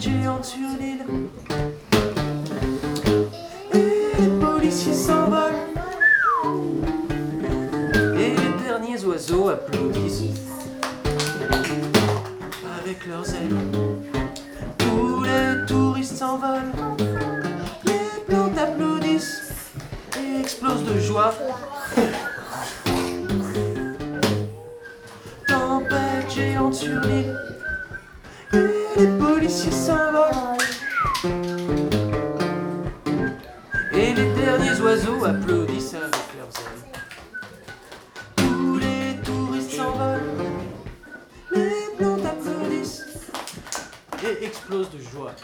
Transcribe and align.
géante 0.00 0.44
sur 0.44 0.68
l'île. 0.80 1.04
Et 3.72 4.20
les 4.20 4.28
policiers 4.40 4.92
s'envolent. 4.92 5.52
Et 8.16 8.30
les 8.30 8.64
derniers 8.64 9.04
oiseaux 9.04 9.48
applaudissent 9.48 10.24
avec 12.80 13.06
leurs 13.06 13.28
ailes. 13.28 13.56
Tous 14.78 15.22
les 15.22 15.66
touristes 15.66 16.16
s'envolent. 16.16 16.72
Les 17.84 18.24
plantes 18.26 18.58
applaudissent 18.58 19.42
et 20.18 20.40
explosent 20.40 20.84
de 20.84 20.98
joie. 20.98 21.34
Tempête 25.46 26.30
géante 26.34 26.74
sur 26.74 27.00
l'île. 27.00 27.36
Les 29.04 29.18
policiers 29.18 29.70
s'envolent. 29.70 30.56
Et 33.92 34.14
les 34.14 34.32
derniers 34.32 34.80
oiseaux 34.80 35.22
applaudissent 35.26 35.92
avec 35.92 36.14
leurs 36.38 36.48
ailes. 36.64 37.02
Tous 38.36 38.78
les 38.78 39.20
touristes 39.22 39.72
s'envolent. 39.72 40.22
Les 41.54 41.94
plantes 41.98 42.24
applaudissent 42.24 43.04
et 44.22 44.46
explosent 44.46 44.90
de 44.90 45.00
joie. 45.00 45.34